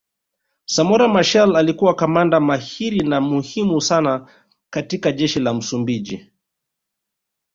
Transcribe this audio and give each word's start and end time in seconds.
Samora 0.65 1.07
Machel 1.07 1.55
alikuwa 1.55 1.95
kamanda 1.95 2.39
mahiri 2.39 2.99
na 2.99 3.21
muhimu 3.21 3.81
sana 3.81 4.27
katika 4.69 5.11
jeshi 5.11 5.39
la 5.39 5.53
Msumbiji 5.53 6.31